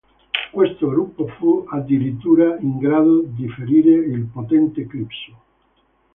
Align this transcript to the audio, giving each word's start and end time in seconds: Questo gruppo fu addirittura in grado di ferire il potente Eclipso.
Questo 0.51 0.87
gruppo 0.89 1.27
fu 1.37 1.63
addirittura 1.69 2.57
in 2.57 2.79
grado 2.79 3.19
di 3.19 3.47
ferire 3.49 3.91
il 3.93 4.23
potente 4.25 4.81
Eclipso. 4.81 5.37